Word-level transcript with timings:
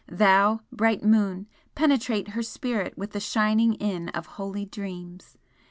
thou, 0.09 0.61
bright 0.71 1.03
Moon, 1.03 1.45
penetrate 1.75 2.29
her 2.29 2.41
spirit 2.41 2.97
with 2.97 3.11
the 3.11 3.19
shining 3.19 3.75
in 3.75 4.09
of 4.09 4.25
holy 4.25 4.65
dreams! 4.65 5.37